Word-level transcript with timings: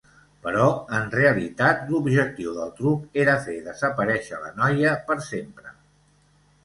Però 0.45 0.69
en 0.99 1.03
realitat 1.15 1.83
l’objectiu 1.91 2.55
del 2.57 2.73
truc 2.79 3.21
era 3.25 3.37
fer 3.47 3.59
desaparèixer 3.69 4.41
la 4.47 4.51
noia 4.63 4.95
per 5.11 5.19
sempre. 5.31 5.75